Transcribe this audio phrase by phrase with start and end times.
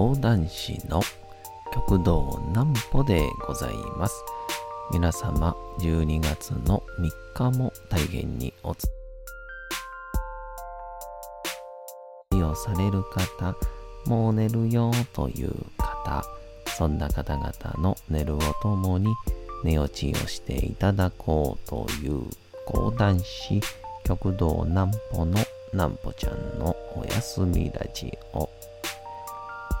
[0.00, 1.02] 講談師の
[1.74, 4.14] 極道南歩でございます。
[4.90, 6.82] 皆様、12月の
[7.34, 8.88] 3日も大変におつ
[12.32, 13.54] をされる方、
[14.06, 16.24] もう寝るよという方、
[16.78, 19.14] そんな方々の寝るをともに
[19.64, 22.22] 寝落ちをしていただこうという
[22.64, 23.60] 講談師
[24.04, 25.38] 極道南歩の
[25.74, 28.59] 南歩ちゃんのおやすみラジオ。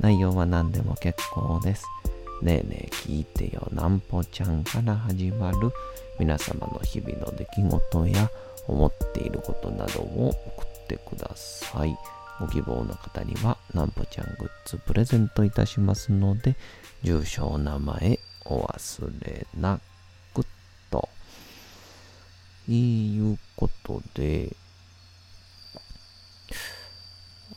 [0.00, 1.84] 内容は何でも結構です。
[2.42, 5.70] ねえねえ聞いてよなんぽちゃんから始まる
[6.18, 8.30] 皆様の日々の出来事や
[8.66, 11.96] 思っていることなどを送ってください。
[12.40, 16.56] ご希望の方にはなんぽちゃんグッズプレゼントいたしますので、
[17.02, 19.78] 住所お名前お忘れな
[20.34, 20.44] く
[20.90, 21.08] と。
[22.66, 24.56] いうことで、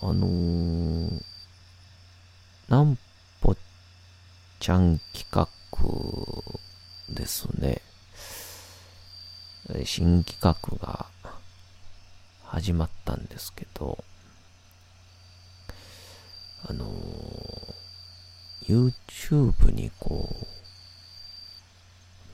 [0.02, 1.07] あのー、
[2.70, 2.98] なん
[3.40, 3.56] ぽ
[4.60, 5.48] ちゃん企画
[7.10, 7.82] ですね。
[9.86, 11.06] 新企画が
[12.44, 14.04] 始まったんですけど、
[16.66, 20.46] あのー、YouTube にこう、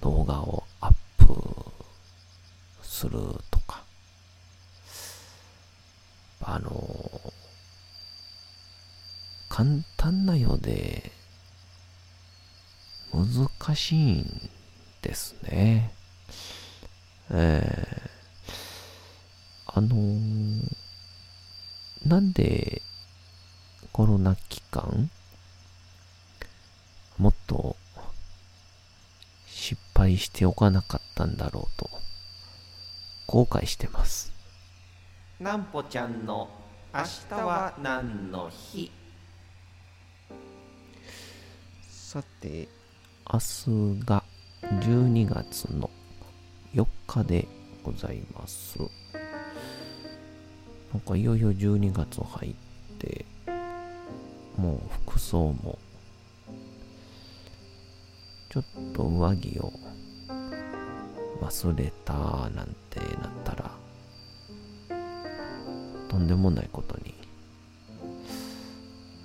[0.02, 1.26] 動画をアップ
[2.82, 3.20] する
[3.52, 3.84] とか、
[6.42, 7.32] あのー、
[9.50, 11.12] 簡単なようで
[13.14, 14.50] 難しいん
[15.04, 15.94] ですね。
[17.30, 20.68] えー、あのー、
[22.08, 22.82] なんで
[23.92, 25.12] コロナ期間
[27.18, 27.76] もっと
[29.46, 31.90] 失敗しておかなかったんだろうと
[33.28, 34.34] 後悔してます。
[35.40, 36.50] なんぽちゃんの
[36.94, 38.92] 明日は何の日？
[42.14, 42.68] さて、
[43.28, 44.24] 明日が
[44.62, 45.90] 12月の
[46.76, 47.48] 4日で
[47.82, 48.78] ございます。
[48.78, 48.86] な
[50.98, 52.54] んかいよいよ12月入っ
[53.00, 53.26] て、
[54.58, 55.80] もう服装も、
[58.52, 58.64] ちょっ
[58.94, 59.74] と上着を
[61.42, 63.72] 忘れたなんてなったら、
[66.10, 67.16] とんでもないことに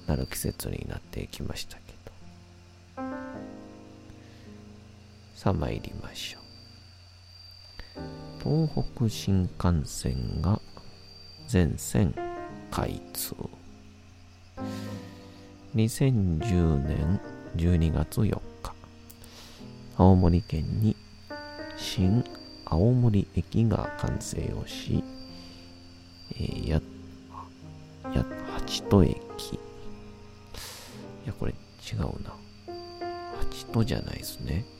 [0.07, 1.98] なる季節になってきましたけど
[5.39, 6.43] さあ参りましょう。
[8.43, 10.61] 東北新幹線が
[11.47, 12.13] 全線
[12.73, 13.37] 開通。
[15.77, 17.21] 2010年
[17.55, 18.75] 12月4日、
[19.97, 20.97] 青森県に
[21.77, 22.25] 新
[22.65, 25.05] 青森駅が完成をし、
[26.33, 26.83] えー、や、
[28.13, 29.15] や、八戸駅。
[29.15, 29.19] い
[31.27, 32.35] や、これ違うな。
[33.39, 34.78] 八戸じゃないですね。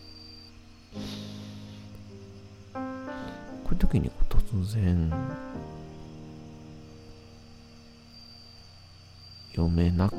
[3.89, 5.11] 時に突然
[9.53, 10.15] 読めなく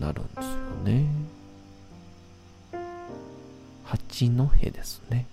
[0.00, 0.54] なるんですよ
[0.84, 1.06] ね。
[3.84, 5.26] 八戸ですね。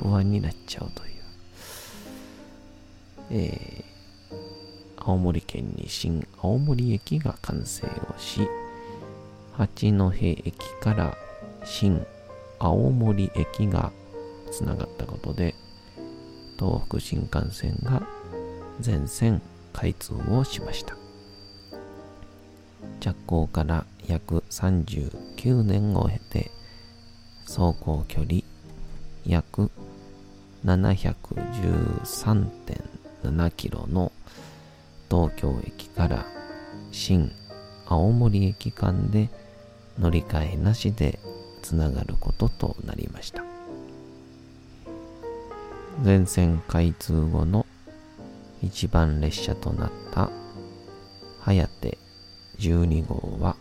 [0.00, 1.22] 不安になっちゃうという。
[3.30, 4.34] えー、
[4.96, 8.40] 青森県に新青森駅が完成をし、
[9.52, 11.16] 八戸駅から
[11.64, 12.04] 新
[12.58, 13.92] 青森駅が
[14.54, 15.56] つながったことで
[16.58, 18.06] 東北新幹線が
[18.78, 19.42] 全線
[19.72, 20.96] 開通をしました。
[23.00, 26.52] 着工から約39年を経て
[27.40, 28.42] 走行距離
[29.26, 29.72] 約
[30.64, 34.12] 713.7キロの
[35.10, 36.24] 東京駅から
[36.92, 37.32] 新
[37.86, 39.30] 青森駅間で
[39.98, 41.18] 乗り換えなしで
[41.62, 43.43] つながることとなりました。
[46.04, 47.64] 全線開通後の
[48.62, 50.30] 一番列車となった
[51.40, 51.96] 早手
[52.58, 53.56] 12号は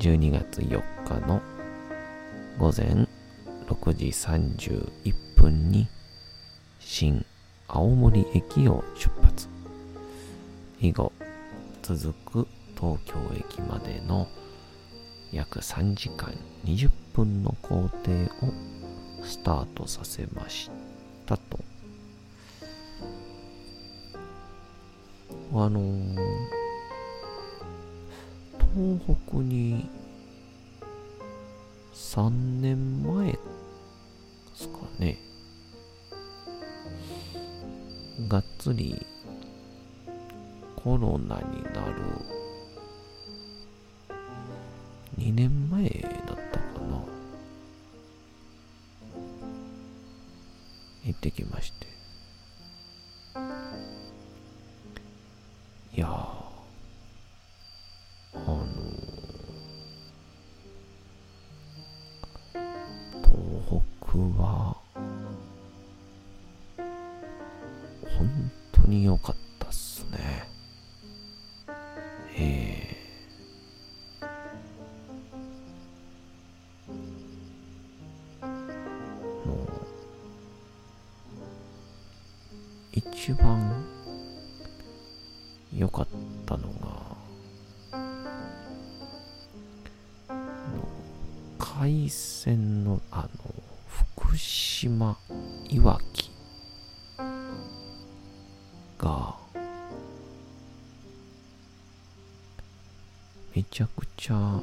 [0.00, 1.40] 12月4日の
[2.58, 3.06] 午前
[3.68, 5.86] 6時31分に
[6.80, 7.24] 新
[7.68, 9.48] 青森駅を出発。
[10.80, 11.12] 以後
[11.82, 12.12] 続
[12.44, 14.26] く東京駅までの
[15.30, 16.34] 約3時間
[16.64, 18.10] 20分の工程
[18.44, 18.71] を
[19.22, 20.70] スタートさせまし
[21.26, 21.58] たと。
[25.54, 26.16] あのー、
[28.74, 29.88] 東北に
[31.92, 33.38] 3年前で
[34.54, 35.18] すかね。
[38.28, 39.04] がっつり
[40.76, 42.02] コロナになる
[45.18, 45.88] 2年前
[46.26, 46.61] だった
[51.04, 52.01] 行ってきまして。
[91.82, 93.54] 海鮮のあの
[93.88, 95.16] 福島
[95.68, 96.30] いわき
[98.96, 99.34] が
[103.52, 104.60] めちゃくちゃ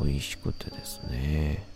[0.00, 1.66] 美味しくてですね。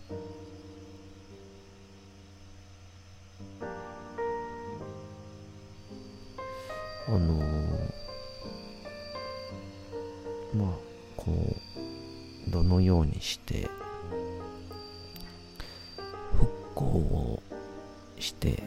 [7.07, 7.58] あの
[13.19, 13.67] にして
[16.37, 17.43] 復興を
[18.17, 18.63] して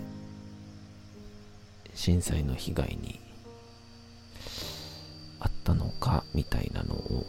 [1.94, 3.18] 震災の被害に
[5.40, 7.24] あったのかみたいなのを、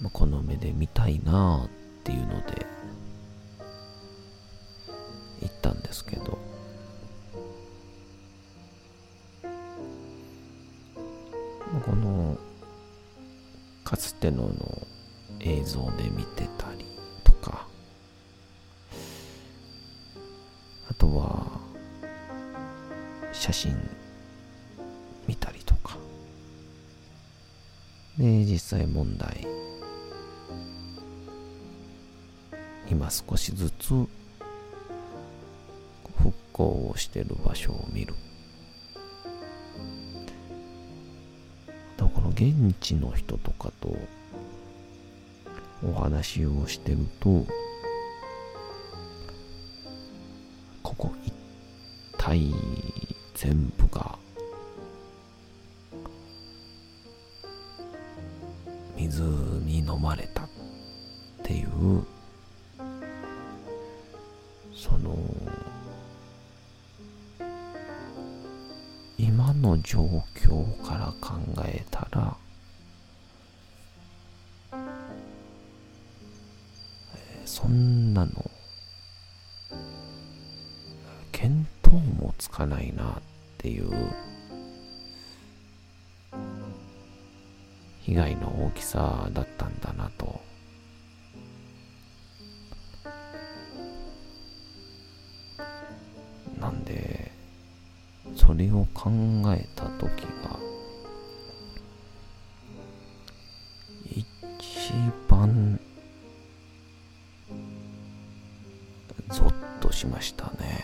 [0.00, 1.68] まあ、この目で見たいなあっ
[2.04, 2.66] ていうので
[5.42, 6.49] 行ったんですけど。
[14.00, 14.86] かつてのの
[15.40, 16.48] 映像で見て。
[43.10, 43.96] の人とかと
[45.84, 47.44] お話をしてると
[50.82, 51.32] ここ一
[52.16, 52.52] 体
[53.34, 53.79] 全部
[82.60, 83.22] かないなっ
[83.56, 83.90] ていう
[88.02, 90.40] 被害の大きさだったんだなと。
[96.58, 97.32] なんで
[98.36, 99.10] それを考
[99.54, 100.58] えた時が
[104.04, 104.92] 一
[105.26, 105.80] 番
[109.30, 110.79] ゾッとしましたね。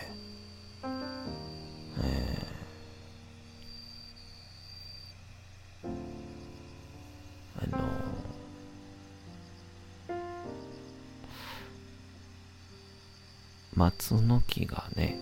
[13.97, 15.17] 松の木がね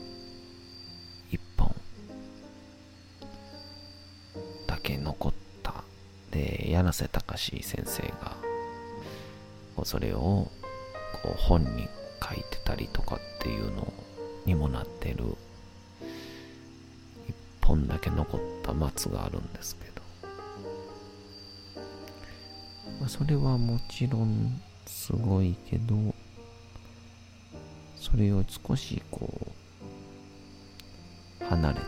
[1.31, 1.73] 一本
[4.67, 5.83] だけ残った。
[6.31, 8.35] で柳瀬隆先生が
[9.85, 10.51] それをこ
[11.33, 11.87] う本に
[12.21, 13.93] 書いてたりとかっていうの
[14.45, 15.23] にもなってる。
[17.27, 20.01] 一本だけ残った松があるんですけど、
[22.99, 25.95] まあ、それはもちろんすごいけど
[28.15, 29.29] それを少しこ
[31.41, 31.85] う離れて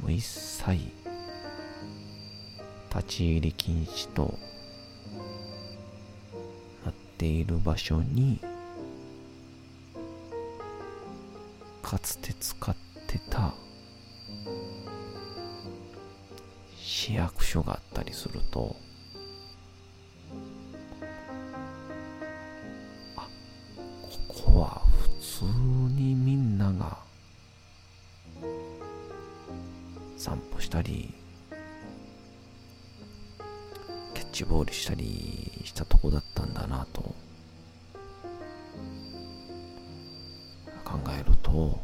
[0.00, 0.72] もう一切
[2.88, 4.38] 立ち入り禁止と
[6.82, 8.40] なっている場所に
[11.82, 12.74] かつて使っ
[13.06, 13.52] てた
[16.74, 18.76] 市役所があったりすると
[34.40, 37.02] キャッチボールしたりしたとこだったんだなと。
[40.82, 41.78] 考えると。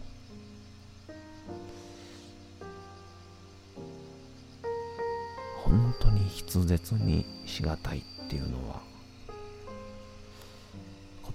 [5.65, 8.81] 本当に筆舌にしがたいっていうのは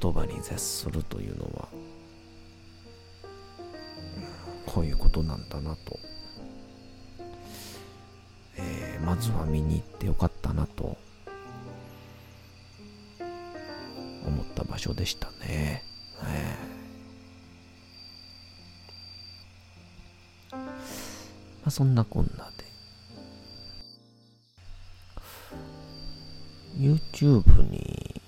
[0.02, 1.68] 言葉に絶するというのは
[4.66, 6.00] こういうことなんだなと、
[8.58, 10.98] えーまずは見に行ってよかったなと。
[14.52, 15.84] った場所でしたね。
[16.24, 16.72] えー
[20.52, 22.66] まあ、そんなこんなで
[26.78, 28.22] YouTube に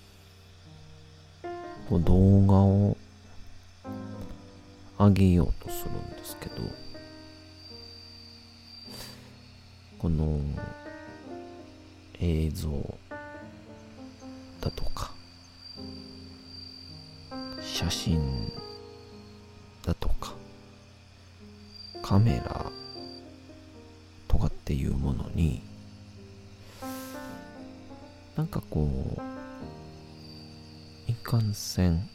[1.90, 2.98] こう動画を
[5.00, 6.62] 上げようとするんですけど
[9.98, 10.40] この
[12.20, 12.93] 映像
[17.84, 18.50] 写真
[19.86, 20.34] だとか
[22.02, 22.66] カメラ
[24.30, 25.62] とかっていうものに
[28.38, 28.88] なんかこ
[29.18, 32.08] ういかんせん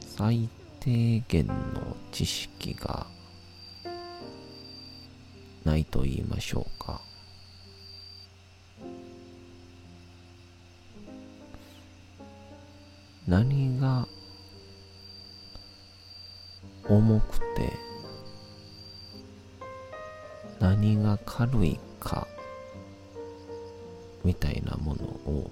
[0.00, 0.50] 最
[0.80, 3.06] 低限の知識が
[5.64, 7.00] ないと言いましょうか。
[13.26, 14.06] 何が
[16.86, 17.72] 重くて
[20.60, 22.28] 何が軽いか
[24.22, 25.50] みたいなものを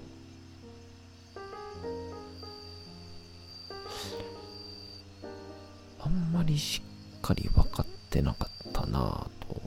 [5.99, 6.83] あんまりし
[7.17, 9.61] っかり分かってなかったなぁと。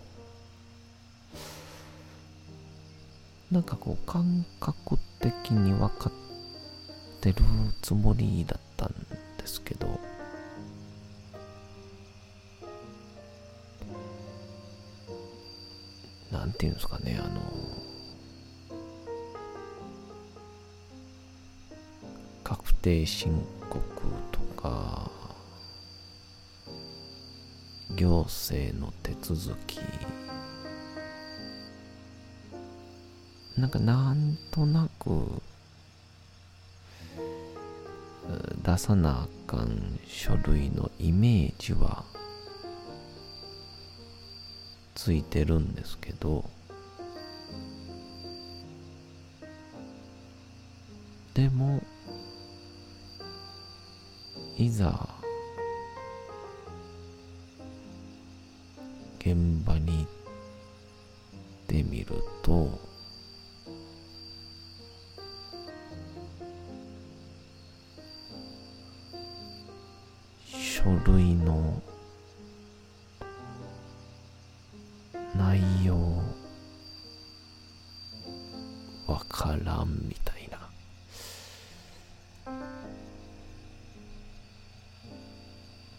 [3.51, 6.26] なんかこう感覚的に分かって
[7.21, 7.37] てる
[7.83, 8.95] つもりだったん
[9.39, 9.99] ですけど。
[16.31, 17.41] なんていうんですかねあの
[22.45, 23.83] 確定申告
[24.33, 25.11] とか
[27.97, 29.79] 行政の手続き。
[33.57, 35.41] なんかなんとなく
[38.67, 42.03] 出さなあかん書類のイメージは
[44.97, 46.45] ついてるんですけど
[51.33, 51.81] でも
[54.59, 55.09] いざ
[59.21, 60.07] 現場に行っ
[61.69, 62.86] てみると
[75.57, 75.97] 内容
[79.07, 80.59] わからんみたいな。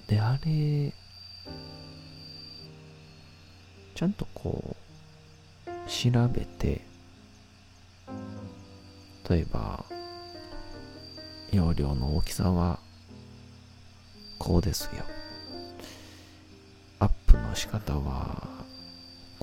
[0.07, 0.93] であれ
[3.95, 4.75] ちゃんとこ
[5.65, 6.81] う調べて
[9.27, 9.83] 例えば
[11.51, 12.79] 容量の大きさは
[14.37, 15.03] こうですよ。
[16.99, 18.46] アップの仕方は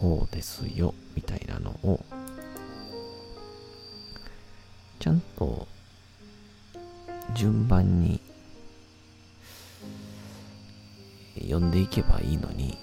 [0.05, 1.99] こうですよみたいなのを
[4.99, 5.67] ちゃんと
[7.35, 8.21] 順番に
[11.39, 12.77] 読んでいけばいいのに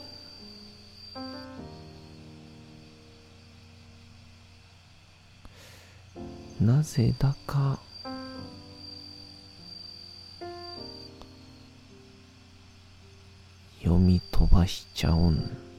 [6.59, 7.77] なぜだか
[13.83, 15.70] 読み飛ばしちゃうん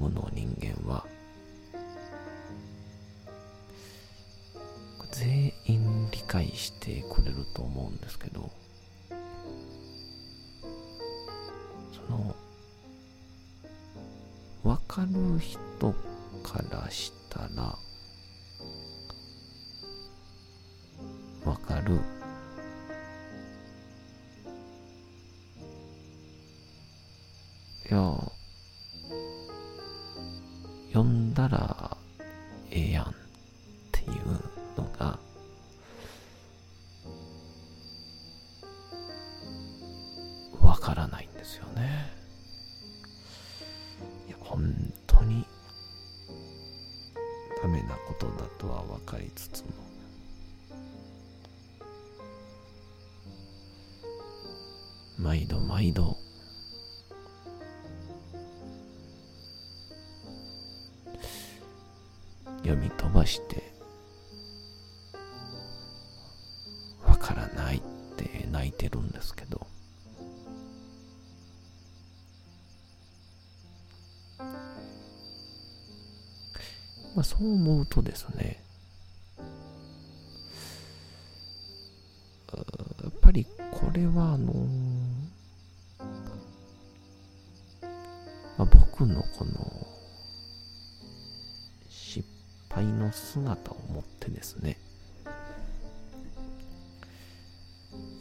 [0.00, 1.04] チームの人間は。
[5.12, 8.48] 全員理解してくれると思うんですけど
[11.92, 12.34] その
[14.62, 15.58] 分かる人
[16.42, 17.76] からしたら
[21.44, 21.98] 分かる
[55.22, 56.16] 毎度毎度。
[62.62, 63.72] 読み飛ばして
[67.06, 67.80] わからないっ
[68.16, 69.66] て泣いてるんですけど。
[77.14, 78.62] まあそう思うとですね
[83.02, 84.59] やっぱりこれはあの
[93.12, 94.78] 姿を持ってですね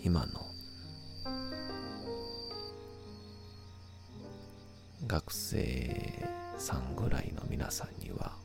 [0.03, 0.49] 今の
[5.07, 8.37] 学生さんぐらいの皆さんには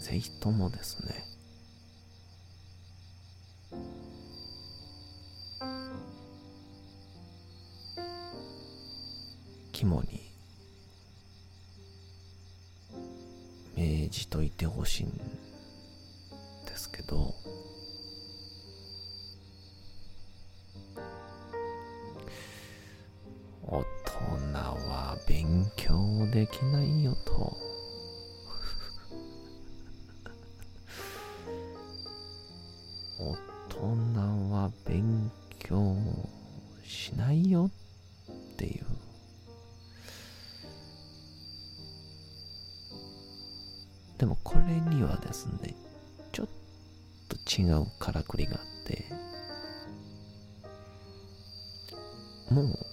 [0.00, 1.37] ぜひともですね
[44.18, 45.74] でもこれにはですね
[46.32, 46.48] ちょっ
[47.28, 49.04] と違うからくりがあって
[52.50, 52.87] もう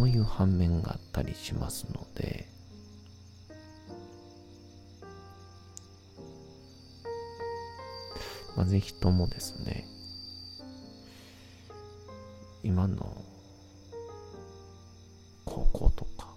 [0.00, 2.46] そういう反面があったりしますので
[8.56, 9.84] まあぜひともですね
[12.62, 13.14] 今の
[15.44, 16.28] 高校とか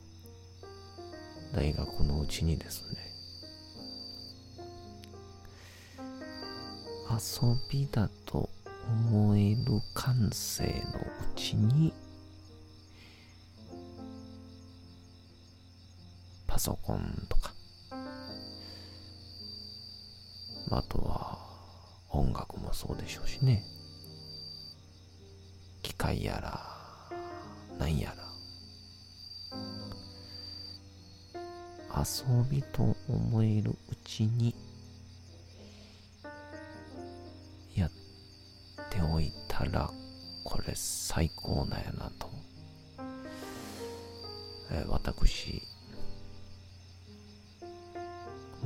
[1.53, 2.97] 大学のうちにですね
[7.09, 8.49] 遊びだと
[9.09, 11.03] 思える感性のう
[11.37, 11.93] ちに
[16.63, 17.51] ソコンとか。
[20.71, 21.37] あとは
[22.09, 23.65] 音楽もそうでしょうしね。
[25.81, 26.61] 機械やら
[27.77, 28.23] なんやら。
[31.99, 34.55] 遊びと思えるうちに
[37.75, 37.91] やっ
[38.89, 39.91] ておいたら
[40.45, 42.29] これ最高なんやなと、
[44.71, 45.72] え私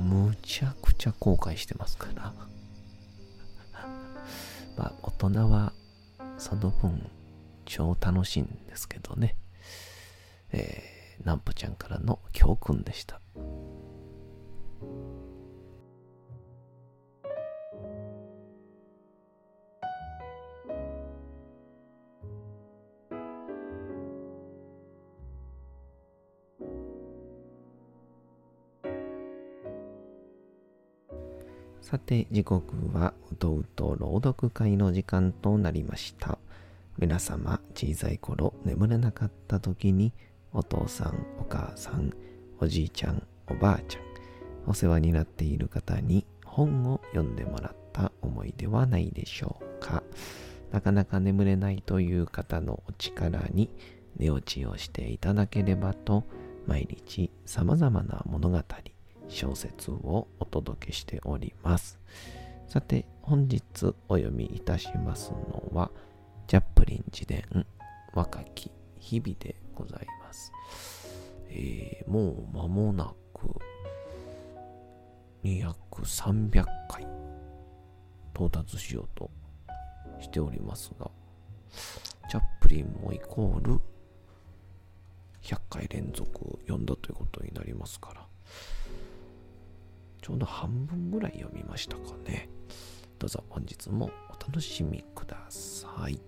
[0.07, 2.33] むちゃくちゃ後悔してますから
[4.77, 5.73] まあ大人は
[6.37, 7.09] その分
[7.65, 9.35] 超楽しいんですけどね
[10.51, 13.19] えー、なんぽちゃんからの教訓でした。
[32.07, 36.39] て、時刻はうとうと朗読会の時間となりました。
[36.97, 40.13] 皆様、小さい頃眠れなかった時に、
[40.53, 42.13] お父さん、お母さん、
[42.59, 44.03] おじいちゃん、おばあちゃん、
[44.67, 50.01] お世話になっている方に本を読んでもらった思いではないでしょうか。
[50.71, 53.69] なかなか眠れないという方のお力に
[54.15, 56.23] 寝落ちをしていただければと、
[56.67, 58.63] 毎日様々な物語、
[59.29, 61.99] 小説をお届けしております。
[62.67, 63.61] さて、本日
[64.07, 65.91] お読みいたしますのは、
[66.47, 67.43] ジャップリン自伝
[68.13, 70.51] 若き日々でございます。
[71.49, 73.47] えー、もう間もなく
[75.43, 77.07] 200、300回
[78.33, 79.29] 到達しようと
[80.19, 81.09] しておりますが、
[82.29, 83.79] チャップリンもイコール
[85.41, 88.27] 100回連続読んだということになりますから、
[90.21, 92.49] ちょうど半分ぐらい読みましたかね。
[93.19, 96.19] どうぞ本日もお楽しみください。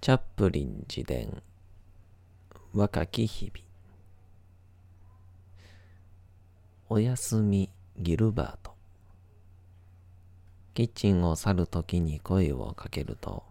[0.00, 1.42] チャップリン自伝
[2.74, 3.63] 若き日々
[6.90, 8.74] おやすみギルバート。
[10.74, 13.42] キッチンを去るときに声をかけると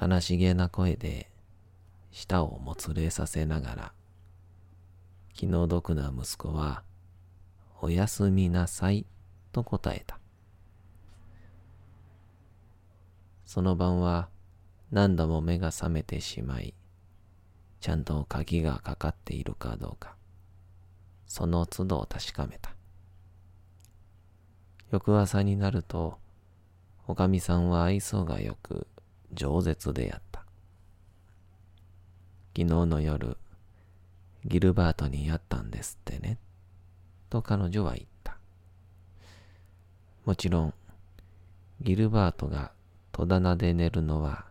[0.00, 1.30] 悲しげな声で
[2.12, 3.92] 舌をもつれさせながら
[5.34, 6.82] 気の毒な息子は
[7.82, 9.04] おやすみなさい
[9.52, 10.18] と答えた。
[13.44, 14.30] その晩は
[14.90, 16.72] 何度も目が覚めてしまい
[17.80, 20.16] ちゃんと鍵がかかっているかどうか。
[21.34, 22.76] その都度確かめた。
[24.92, 26.20] 翌朝になると、
[27.08, 28.86] おかみさんは愛想がよく、
[29.34, 30.44] 饒舌であった。
[32.56, 33.36] 昨日の夜、
[34.44, 36.38] ギルバートに会ったんですってね、
[37.30, 38.38] と彼女は言った。
[40.24, 40.74] もちろん、
[41.80, 42.70] ギルバートが
[43.10, 44.44] 戸棚で寝るのは、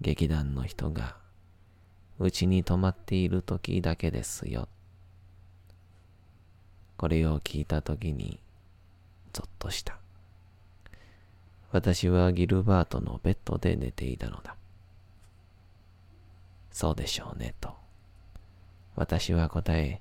[0.00, 1.16] 劇団の人が
[2.18, 4.68] うちに泊まっている時だけですよ、
[6.98, 8.40] これを聞いたときに、
[9.32, 9.96] ぞっとした。
[11.70, 14.56] 私はギルバートのベッドで寝ていたのだ。
[16.72, 17.72] そうでしょうね、と。
[18.96, 20.00] 私は答え、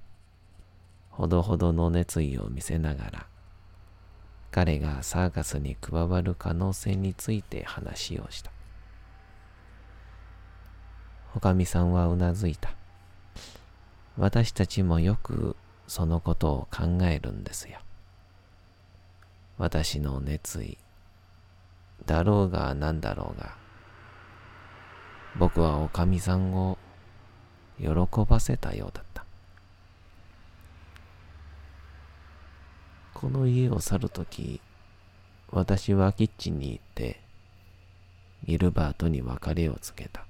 [1.11, 3.27] ほどほどの熱意を見せながら、
[4.49, 8.51] 彼がサーカスに加わる可能性について話をした。
[11.35, 12.71] おかみさんはうなずいた。
[14.17, 15.55] 私たちもよく
[15.87, 17.79] そのことを考えるんですよ。
[19.57, 20.77] 私の熱意、
[22.05, 23.55] だろうがなんだろうが、
[25.39, 26.77] 僕はおかみさんを
[27.79, 27.87] 喜
[28.27, 29.25] ばせたようだった。
[33.13, 34.61] この家を去るとき、
[35.49, 37.21] 私はキッチンに行って、
[38.45, 40.25] ギルバートに別れをつけた。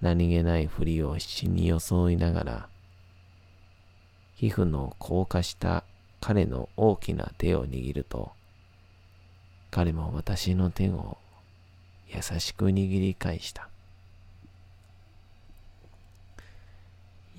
[0.00, 2.68] 何気ないふりを七に装いながら、
[4.40, 5.84] 皮膚の硬化した
[6.18, 8.32] 彼の大きな手を握ると、
[9.70, 11.18] 彼も私の手を
[12.08, 13.68] 優しく握り返した。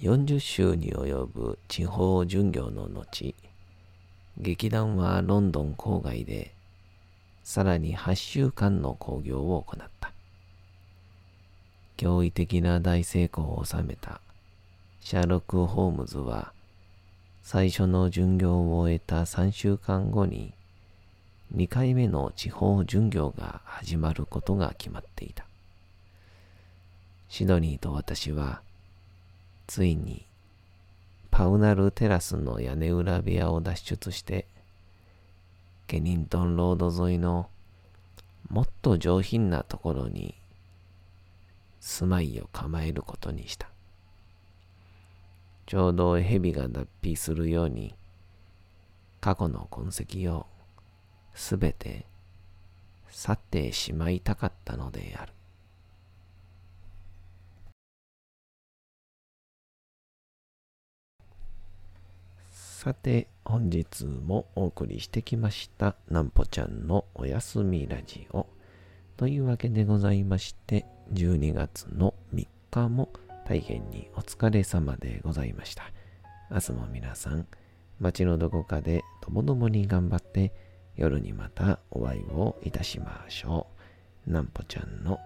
[0.02, 3.34] 40週に及ぶ地方巡業の後、
[4.38, 6.54] 劇団はロンドン郊外で
[7.44, 10.12] さらに8週間の興行を行った。
[11.98, 14.22] 驚異的な大成功を収めた
[15.00, 16.54] シャーロック・ホームズは
[17.44, 20.54] 最初の巡業を終えた3週間後に
[21.56, 25.46] 2回目の地方巡業が始まることが決まっていた。
[27.28, 28.62] シドニーと私は
[29.66, 30.26] ついに
[31.32, 34.46] パウナルテラスの屋根裏部屋を脱出して
[35.88, 37.50] ケニントンロード沿いの
[38.50, 40.36] もっと上品なところに
[41.80, 43.71] 住まいを構えることにした。
[45.72, 47.96] ちょうど蛇が脱皮するように、
[49.22, 50.46] 過去の痕跡を
[51.34, 52.06] すべて
[53.10, 55.32] 去ってしまいたかったのである。
[62.50, 68.46] さて、本日もお送りしてきました、なんぽちゃんのおやすみラジオ。
[69.16, 73.08] というわけでございまして、12月の3日も
[73.46, 75.92] 大変にお疲れ様でございました。
[76.50, 77.48] 明日も皆さん、
[78.00, 80.54] 街のどこかでともどもに頑張って
[80.96, 83.68] 夜にまたお会いをいたしましょ
[84.28, 84.32] う。
[84.32, 85.20] なんぽちゃんの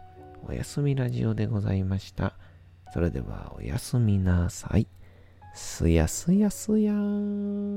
[0.48, 2.34] おやすみラジオでございました。
[2.94, 4.88] それではおやすみなさい。
[5.54, 7.76] すやすやすやーん。